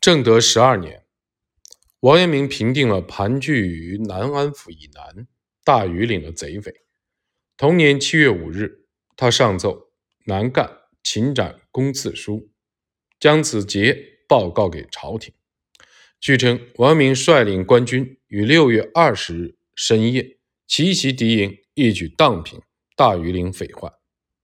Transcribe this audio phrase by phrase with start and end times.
[0.00, 1.04] 正德十二年，
[2.00, 5.26] 王阳明平定了盘踞于南安府以南
[5.62, 6.72] 大庾岭的贼匪。
[7.58, 9.90] 同年七月五日，他上奏
[10.24, 10.70] 南赣
[11.02, 12.50] 秦斩公赐书，
[13.18, 13.94] 将此节
[14.26, 15.34] 报告给朝廷。
[16.18, 22.62] 据称，王阳明率领官军于六月二十日深夜奇袭敌营，一举荡平
[22.96, 23.92] 大庾岭匪患。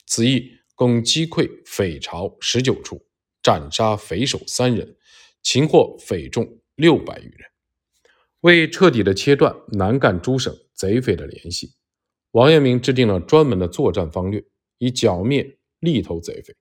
[0.04, 3.06] 此役共击溃匪巢十九处，
[3.42, 4.98] 斩杀匪首三人。
[5.46, 7.48] 擒获匪众六百余人，
[8.40, 11.76] 为彻底的切断南赣诸省贼匪的联系，
[12.32, 14.44] 王阳明制定了专门的作战方略，
[14.78, 16.52] 以剿灭利头贼匪。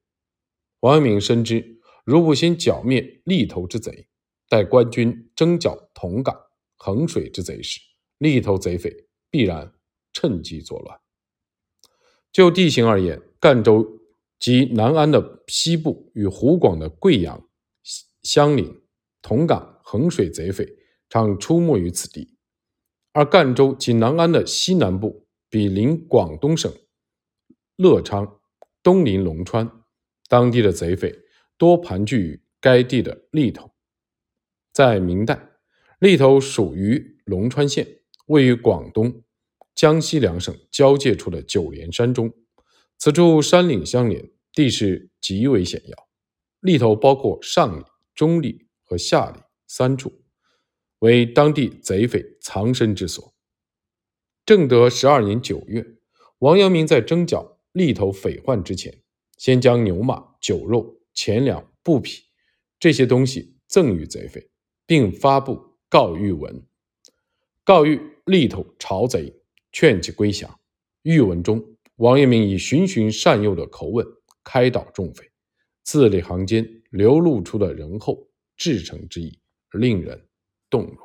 [0.82, 4.08] 王阳明深知，如不先剿灭利头之贼，
[4.48, 6.40] 待官军征剿同港、
[6.76, 7.80] 衡水之贼时，
[8.20, 9.74] 利头贼匪必然
[10.14, 11.00] 趁机作乱。
[12.32, 14.00] 就地形而言，赣州
[14.38, 17.45] 及南安的西部与湖广的贵阳。
[18.26, 18.82] 相邻，
[19.22, 20.68] 同港、衡水贼匪
[21.10, 22.36] 常出没于此地；
[23.14, 26.74] 而赣州及南安的西南部，比邻广东省
[27.76, 28.40] 乐昌，
[28.82, 29.70] 东临龙川，
[30.28, 31.20] 当地的贼匪
[31.56, 33.70] 多盘踞于该地的利头。
[34.74, 35.52] 在明代，
[36.00, 39.22] 利头属于龙川县，位于广东、
[39.76, 42.34] 江西两省交界处的九连山中。
[42.98, 46.08] 此处山岭相连，地势极为险要。
[46.62, 47.84] 利头包括上里。
[48.16, 50.24] 中里和下里三处，
[51.00, 53.36] 为当地贼匪藏身之所。
[54.46, 55.86] 正德十二年九月，
[56.40, 59.02] 王阳明在征剿利头匪患之前，
[59.38, 62.24] 先将牛马、酒肉、钱粮、布匹
[62.80, 64.50] 这些东西赠予贼匪，
[64.86, 66.66] 并发布告谕文，
[67.64, 69.42] 告谕利头巢贼，
[69.72, 70.60] 劝其归降。
[71.04, 74.06] 谕文中，王阳明以循循善诱的口吻
[74.44, 75.30] 开导众匪，
[75.84, 76.84] 字里行间。
[76.96, 79.38] 流露出的仁厚至诚之意，
[79.74, 80.30] 令人
[80.70, 80.98] 动容。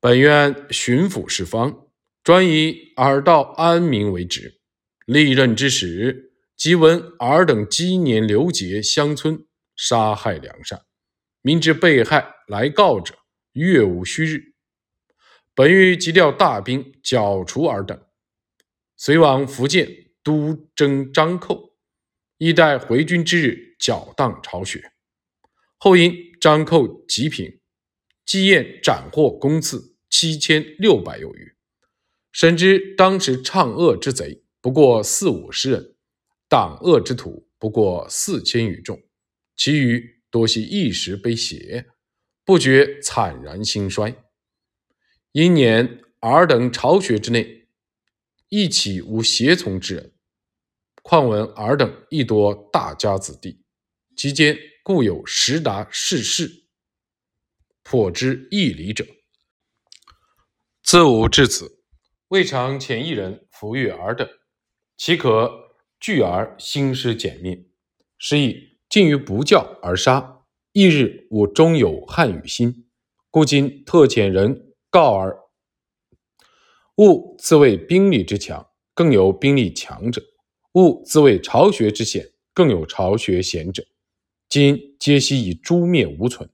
[0.00, 1.86] 本院巡抚侍方，
[2.24, 4.60] 专以尔道安民为职。
[5.06, 9.46] 历任之时，即闻尔等积年流劫乡村，
[9.76, 10.84] 杀害良善，
[11.40, 13.14] 明知被害来告者，
[13.52, 14.54] 月无虚日。
[15.54, 18.04] 本欲急调大兵剿除尔等，
[18.96, 19.88] 遂往福建
[20.24, 21.76] 督征张寇。
[22.38, 24.92] 一待回军之日，搅荡巢穴。
[25.78, 27.60] 后因张寇急平，
[28.24, 31.54] 积宴斩获公赐七千六百有余。
[32.32, 35.96] 深知当时唱恶之贼不过四五十人，
[36.48, 39.02] 党恶之徒不过四千余众，
[39.56, 41.86] 其余多系一时悲邪，
[42.44, 44.14] 不觉惨然心衰。
[45.32, 47.68] 因年尔等巢穴之内，
[48.48, 50.12] 一起无胁从之人。
[51.02, 53.62] 况闻尔等亦多大家子弟，
[54.16, 56.64] 其间故有识达世事、
[57.82, 59.04] 颇知义理者。
[60.82, 61.82] 自吾至此，
[62.28, 64.26] 未尝遣一人抚育尔等，
[64.96, 65.52] 岂可
[66.00, 67.66] 拒而兴师歼灭？
[68.16, 70.46] 是以尽于不教而杀。
[70.72, 72.88] 翌日，吾终有憾于心，
[73.30, 75.38] 故今特遣人告而
[76.96, 80.22] 勿自谓兵力之强，更有兵力强者。
[80.72, 83.86] 吾自谓巢穴之险，更有巢穴险者。
[84.48, 86.48] 今皆悉以诛灭无存，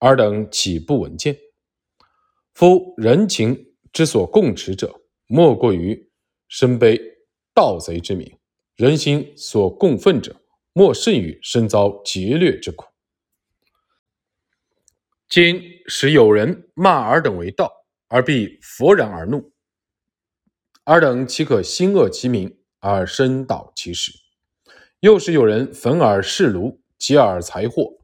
[0.00, 1.36] 尔等岂不闻见？
[2.52, 6.10] 夫人情之所共持者，莫过于
[6.48, 7.00] 身背
[7.54, 8.28] 盗贼之名；
[8.76, 10.36] 人心所共愤者，
[10.74, 12.86] 莫甚于身遭劫掠之苦。
[15.28, 17.72] 今使有人骂尔等为盗，
[18.08, 19.52] 而必勃然而怒，
[20.84, 22.58] 尔等岂可心恶其名？
[22.80, 24.10] 而身蹈其实，
[25.00, 27.94] 又是有人焚而视庐，劫尔财货，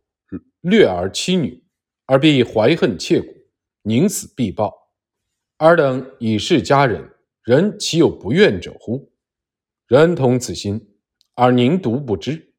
[0.62, 1.62] 掠而妻女，
[2.06, 3.26] 而必怀恨切骨，
[3.82, 4.74] 宁死必报。
[5.58, 7.10] 尔等以是家人，
[7.42, 9.12] 人岂有不愿者乎？
[9.86, 10.96] 人同此心，
[11.34, 12.54] 而宁独不知？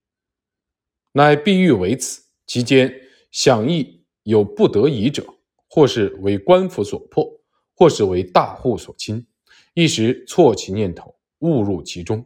[1.14, 2.94] 乃必欲为此，其间
[3.32, 5.26] 想亦有不得已者，
[5.68, 7.28] 或是为官府所迫，
[7.74, 9.26] 或是为大户所侵，
[9.74, 11.16] 一时错其念头。
[11.40, 12.26] 误入其中，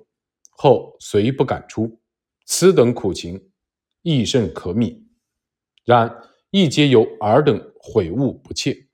[0.52, 2.00] 后虽不敢出，
[2.46, 3.51] 此等苦情
[4.02, 5.04] 亦甚可悯。
[5.86, 8.88] 然亦皆由尔等悔悟不切。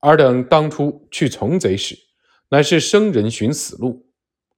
[0.00, 1.96] 尔等当初去从贼时，
[2.50, 4.08] 乃是生人寻死路，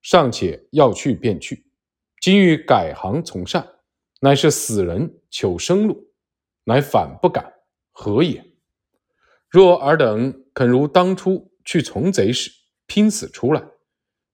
[0.02, 1.64] 尚且要去便去；
[2.20, 3.66] 今欲改行从善，
[4.20, 6.12] 乃是死人求生路，
[6.64, 7.52] 乃反不敢，
[7.92, 8.44] 何也？
[9.48, 12.50] 若尔等肯如当初去从贼时
[12.86, 13.62] 拼死出来，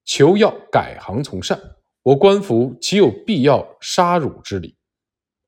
[0.04, 1.60] 求要改行从善，
[2.02, 4.76] 我官府岂有必要杀汝之理？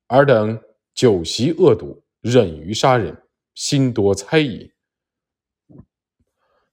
[0.09, 0.61] 尔等
[0.95, 3.25] 久习恶毒，忍于杀人，
[3.55, 4.71] 心多猜疑。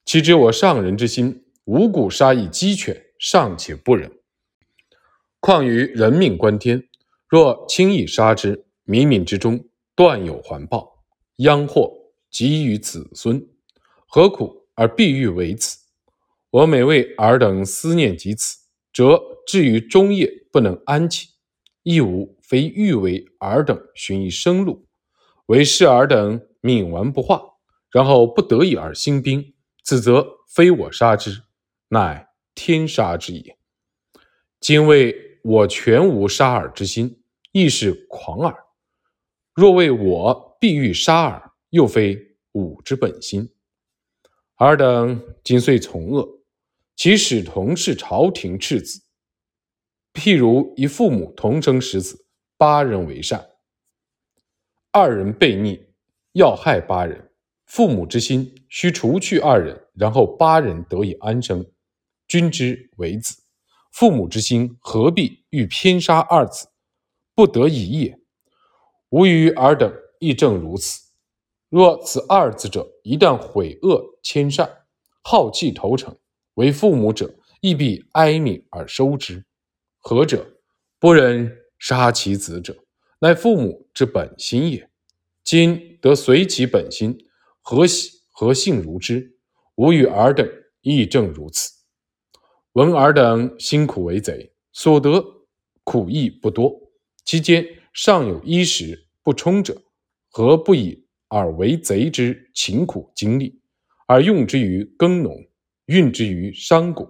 [0.06, 4.12] 岂知我上人之心，无故杀一鸡犬，尚且不忍，
[5.40, 6.88] 况于人命关天，
[7.28, 9.66] 若轻易杀之，冥冥之中
[9.96, 11.04] 断有环报，
[11.38, 11.92] 殃祸
[12.30, 13.44] 及于子孙，
[14.06, 15.80] 何苦而必欲为此？
[16.52, 18.60] 我每为尔等思念及此，
[18.94, 21.30] 则至于终夜不能安寝，
[21.82, 24.86] 亦无非欲为尔等寻一生路，
[25.48, 27.42] 为是尔等冥顽不化，
[27.90, 31.46] 然后不得已而兴兵，此则非我杀之，
[31.88, 33.58] 乃天杀之也。
[34.60, 37.24] 今为我全无杀尔之心，
[37.54, 38.56] 亦是狂耳。
[39.56, 43.50] 若为我必欲杀尔，又非吾之本心。
[44.58, 46.44] 尔等今遂从恶。
[46.96, 49.02] 其使同是朝廷赤子，
[50.14, 52.23] 譬如一父母同生十子，
[52.64, 53.46] 八人为善，
[54.94, 55.86] 二人悖逆，
[56.32, 57.30] 要害八人。
[57.66, 61.70] 父母之心须除去二人，然后八人得以安生。
[62.26, 63.36] 君之为子，
[63.92, 66.70] 父母之心何必欲偏杀二子？
[67.36, 68.18] 不得已也。
[69.10, 71.02] 吾与尔等亦正如此。
[71.68, 74.86] 若此二子者一旦毁恶迁善，
[75.22, 76.18] 好气投诚。
[76.54, 79.46] 为父母者，亦必哀悯而收之。
[80.00, 80.48] 何者？
[80.98, 82.78] 不忍杀其子者，
[83.20, 84.90] 乃父母之本心也。
[85.44, 87.28] 今得随其本心，
[87.60, 89.36] 何喜何幸如之？
[89.76, 90.50] 吾与尔等
[90.80, 91.70] 亦正如此。
[92.72, 95.22] 闻尔等辛苦为贼，所得
[95.84, 96.74] 苦亦不多，
[97.26, 99.82] 其间尚有衣食不充者，
[100.30, 103.60] 何不以尔为贼之勤苦精力，
[104.08, 105.36] 而用之于耕农？
[105.88, 107.06] 运之于商贾，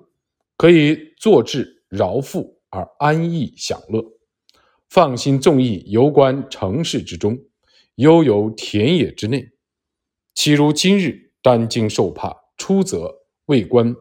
[0.58, 4.04] 可以坐置饶富而安逸享乐，
[4.94, 7.40] 放心纵意游观城市之中，
[7.96, 9.50] 悠游田野之内。
[10.36, 13.12] 岂如今日担惊受怕，出则
[13.46, 13.96] 为官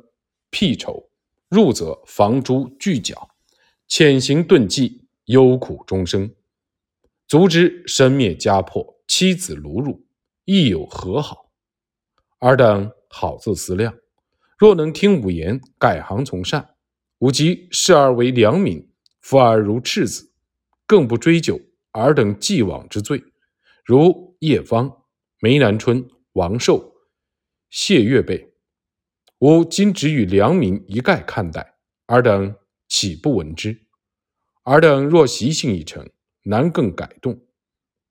[0.50, 1.08] 辟仇，
[1.48, 3.30] 入则防诸拒缴，
[3.88, 6.30] 潜行遁迹，忧苦终生。
[7.26, 10.04] 足之身灭家破，妻子掳辱，
[10.44, 11.50] 亦有何好？
[12.40, 13.94] 尔等好自思量。
[14.58, 16.74] 若能听吾言，改行从善，
[17.20, 18.86] 吾即视尔为良民，
[19.24, 20.31] 抚尔如赤子，
[20.86, 21.60] 更不追究
[21.92, 23.22] 尔等既往之罪。
[23.84, 25.04] 如叶芳、
[25.40, 26.94] 梅南春、王寿、
[27.70, 28.52] 谢月辈，
[29.38, 31.74] 吾今只与良民一概看待，
[32.06, 32.54] 尔等
[32.88, 33.86] 岂不闻之？
[34.64, 36.08] 尔等若习性已成，
[36.44, 37.46] 难更改动，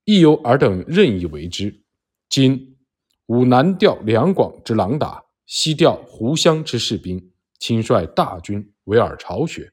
[0.04, 1.82] 亦由尔等任意为之。
[2.28, 2.78] 今
[3.26, 5.24] 吾南调两广之狼打。
[5.44, 9.70] 西调湖湘之士兵，亲率大军围尔巢穴，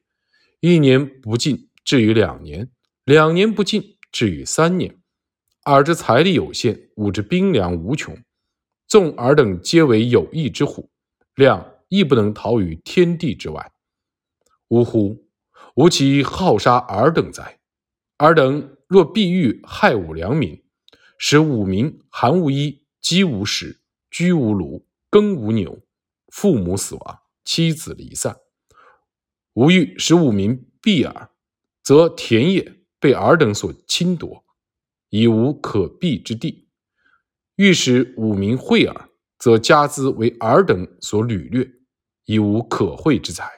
[0.58, 2.66] 一年不进，至于两年；
[3.10, 4.96] 两年不进，至于三年。
[5.64, 8.16] 尔之财力有限，吾之兵粮无穷，
[8.86, 10.88] 纵尔等皆为有义之虎，
[11.34, 13.72] 量亦不能逃于天地之外。
[14.68, 15.28] 呜呼！
[15.74, 17.58] 吾岂好杀尔等哉？
[18.18, 20.62] 尔等若必欲害吾良民，
[21.18, 24.84] 使吾民寒无衣，饥无食，居无庐。
[25.10, 25.80] 耕无牛，
[26.28, 28.36] 父母死亡，妻子离散，
[29.54, 31.30] 吾欲使吾民避耳，
[31.82, 34.44] 则田野被尔等所侵夺，
[35.08, 36.68] 已无可避之地；
[37.56, 39.08] 欲使吾民惠尔，
[39.38, 41.68] 则家资为尔等所掳掠，
[42.26, 43.50] 已无可惠之财。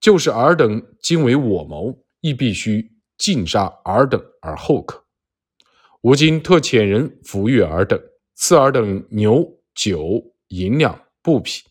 [0.00, 5.06] 就是尔等今为我谋，亦必须尽杀尔等而后可。
[6.02, 7.98] 吾今特遣人抚育尔等，
[8.34, 10.34] 赐尔等牛酒。
[10.48, 11.64] 银两布匹，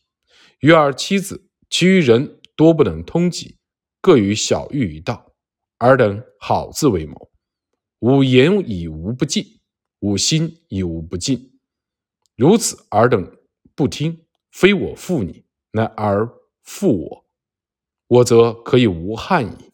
[0.60, 3.56] 与尔妻子，其余人多不能通缉，
[4.00, 5.27] 各与小玉一道。
[5.80, 7.30] 尔等好自为谋，
[8.00, 9.60] 吾言以无不尽，
[10.00, 11.60] 吾心以无不尽。
[12.36, 13.38] 如此，尔等
[13.76, 16.28] 不听，非我负你，乃尔
[16.64, 17.26] 负我，
[18.08, 19.72] 我则可以无憾矣。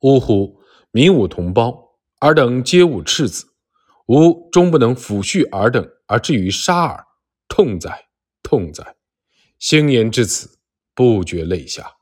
[0.00, 0.60] 呜呼！
[0.90, 3.46] 民吾同胞，尔等皆吾赤子，
[4.06, 5.88] 吾终不能抚恤尔等。
[6.06, 7.04] 而至于杀尔，
[7.48, 8.08] 痛哉，
[8.42, 8.96] 痛哉！
[9.58, 10.60] 星言至此，
[10.94, 11.95] 不觉泪下。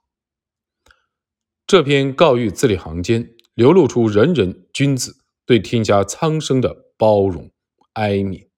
[1.66, 5.16] 这篇告谕字里行间流露出仁人君子
[5.46, 7.50] 对天下苍生的包容、
[7.94, 8.48] 哀悯、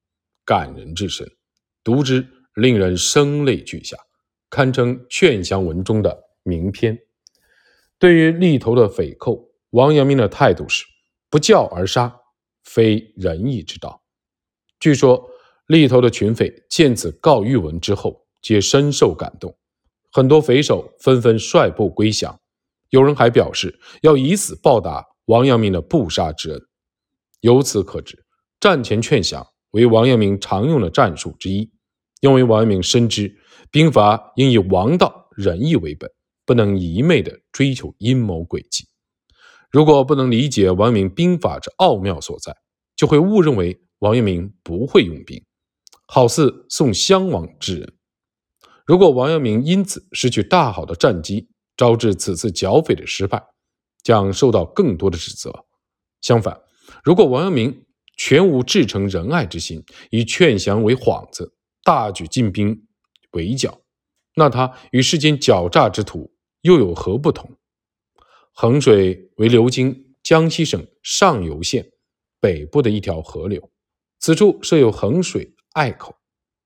[0.45, 1.31] 感人至深，
[1.85, 3.97] 读之令人声泪俱下，
[4.51, 6.99] 堪称劝降文中的名篇。
[7.99, 10.85] 对于立头的匪寇，王阳明的态度是
[11.31, 12.15] 不教而杀，
[12.65, 14.03] 非仁义之道。
[14.79, 15.31] 据说。
[15.69, 19.59] 立头的群匪见此告谕文之后，皆深受感动，
[20.13, 22.39] 很多匪首纷纷率部归降。
[22.97, 26.59] 有人还表示要以死报答王阳明的不杀之恩。
[27.41, 28.25] 由此可知，
[28.59, 31.71] 战前劝降为王阳明常用的战术之一，
[32.23, 33.37] 因为王阳明深知
[33.71, 36.11] 兵法应以王道仁义为本，
[36.47, 38.89] 不能一昧的追求阴谋诡计。
[39.71, 42.57] 如果不能理解王阳明兵法之奥妙所在，
[42.97, 45.45] 就会误认为王阳明不会用兵，
[46.09, 47.93] 好似宋襄王之人。
[48.87, 53.43] 如果王阳明因此失去大好的战机，招致此次剿匪的失败，
[54.03, 55.67] 将受到更多的指责。
[56.21, 56.61] 相反，
[57.05, 57.85] 如果王阳明
[58.17, 62.87] 全无至诚仁爱之心，以劝降为幌子，大举进兵
[63.33, 63.81] 围剿，
[64.35, 67.57] 那他与世间狡诈之徒又有何不同？
[68.53, 71.93] 衡水为流经江西省上游县
[72.41, 73.71] 北部的一条河流，
[74.19, 76.17] 此处设有衡水隘口，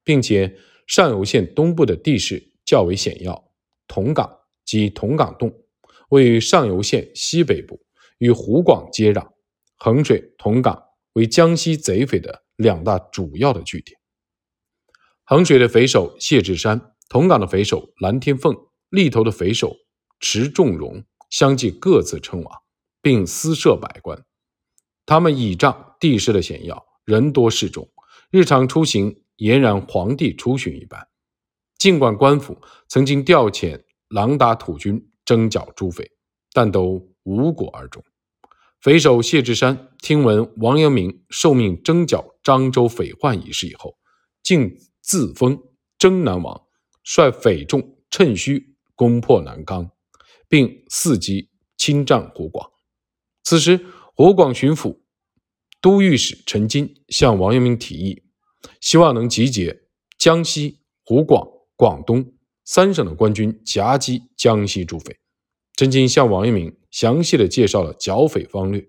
[0.04, 0.58] 并且。
[0.86, 3.52] 上游县东部的地势较为险要，
[3.86, 4.39] 桐岗
[4.70, 5.52] 及桐岗洞
[6.10, 7.80] 位于上游县西北部，
[8.18, 9.26] 与湖广接壤。
[9.74, 10.80] 衡水、桐岗
[11.14, 13.98] 为江西贼匪的两大主要的据点。
[15.24, 18.54] 衡水的匪首谢志山，桐岗的匪首蓝天凤，
[18.90, 19.74] 利头的匪首
[20.20, 22.62] 池仲荣相继各自称王，
[23.02, 24.24] 并私设百官。
[25.04, 27.90] 他们倚仗地势的险要，人多势众，
[28.30, 29.24] 日常出行。
[29.40, 31.08] 俨然皇帝出巡一般。
[31.78, 36.10] 尽管官府曾经调遣狼打土军征剿诸匪，
[36.52, 38.02] 但都无果而终。
[38.80, 43.96] 匪首谢志山听闻王阳明受命征剿漳州匪患一事以后，
[44.42, 45.62] 竟自封
[45.96, 46.60] 征南王，
[47.04, 49.90] 率匪众趁虚攻破南冈，
[50.48, 52.68] 并伺机侵占湖广。
[53.44, 53.86] 此时，
[54.16, 54.98] 湖广巡抚
[55.80, 58.24] 都御史陈金向王阳明提议。
[58.80, 59.84] 希望能集结
[60.18, 62.34] 江西、湖广、广东
[62.72, 65.18] 三省的官军夹击江西诸匪。
[65.74, 68.88] 陈金向王阳明详细的介绍了剿匪方略，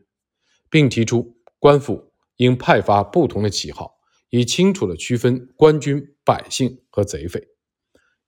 [0.70, 3.96] 并提出官府应派发不同的旗号，
[4.30, 7.48] 以清楚的区分官军、百姓和贼匪。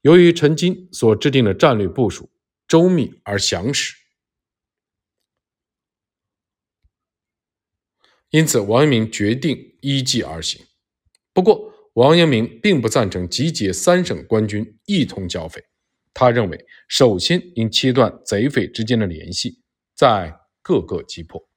[0.01, 2.31] 由于陈金所制定的战略部署
[2.67, 3.93] 周密而详实，
[8.31, 10.65] 因此王阳明决定依计而行。
[11.31, 15.64] 不过，王阳明并不赞成集结三省官军一同剿匪。
[16.12, 19.62] 他认为，首先应切断贼匪之间的联系，
[19.96, 20.34] 再
[20.64, 21.48] 各个击破。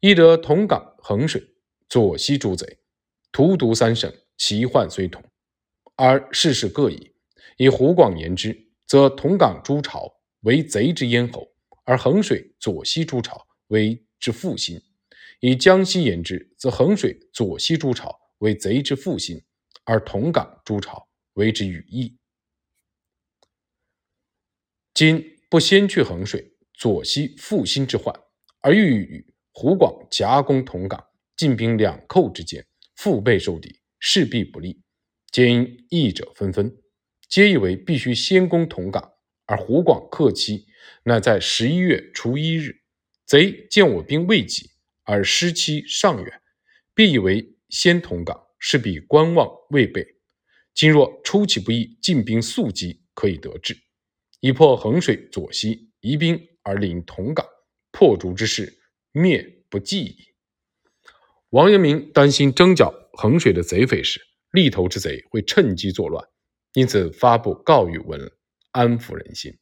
[0.00, 1.42] 一得同港、衡水、
[1.90, 2.78] 左西诸贼，
[3.32, 5.22] 荼毒三省，其患虽同，
[5.96, 7.12] 而事事各异。
[7.58, 10.10] 以湖广言之，则同港诸巢
[10.40, 11.46] 为贼之咽喉，
[11.84, 14.78] 而衡水、左西诸巢为之腹心；
[15.40, 18.23] 以江西言之，则衡水、左西诸巢。
[18.44, 19.42] 为贼之腹心，
[19.84, 22.14] 而同港诸巢为之羽翼。
[24.92, 28.14] 今不先去衡水、左西腹心之患，
[28.60, 31.02] 而欲与湖广夹攻同港，
[31.38, 34.82] 进兵两寇之间，腹背受敌，势必不利。
[35.32, 36.76] 皆因议者纷纷，
[37.30, 39.14] 皆以为必须先攻同港，
[39.46, 40.66] 而湖广克期
[41.04, 42.82] 乃在十一月初一日。
[43.24, 44.72] 贼见我兵未及，
[45.04, 46.42] 而失期尚远，
[46.94, 47.53] 必以为。
[47.68, 50.06] 先同岗势必观望未备，
[50.74, 53.76] 今若出其不意进兵速击，可以得志，
[54.40, 57.46] 以破衡水左西，移兵而临同岗，
[57.90, 58.78] 破竹之势
[59.12, 60.16] 灭不计矣。
[61.50, 66.26] 王阳明担心征剿衡水的贼匪时，立头之贼会趁机作乱，
[66.72, 68.32] 因此发布告谕文，
[68.72, 69.56] 安抚人心。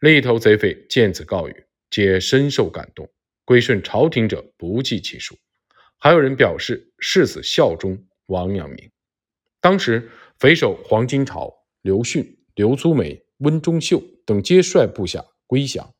[0.00, 3.10] 立头贼匪见此告谕，皆深受感动，
[3.44, 5.36] 归顺朝廷者不计其数。
[5.98, 8.90] 还有人表示誓死效忠王阳明。
[9.60, 11.52] 当时，匪首黄金朝、
[11.82, 15.92] 刘训、刘苏梅、温中秀等皆率部下归降。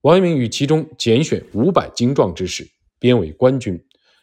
[0.00, 2.68] 王阳明与其中拣选五百精壮之士
[2.98, 3.80] 编为官军，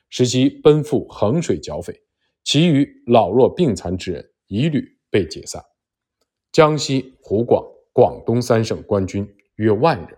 [0.09, 2.01] 使其奔赴衡水剿匪。
[2.43, 5.63] 其余老弱病残之人一律被解散。
[6.51, 10.17] 江西、湖广、广东三省官军约万人，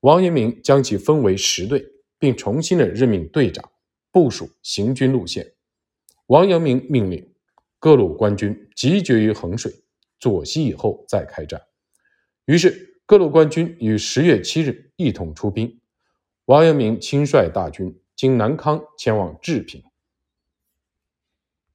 [0.00, 1.86] 王阳明将其分为十队，
[2.18, 3.70] 并重新的任命队长。
[4.12, 5.54] 部署行军路线，
[6.26, 7.34] 王阳明命令
[7.78, 9.72] 各路官军集结于衡水、
[10.20, 11.60] 左西以后再开战。
[12.44, 15.80] 于是各路官军于十月七日一同出兵。
[16.44, 19.82] 王阳明亲率大军经南康前往治平。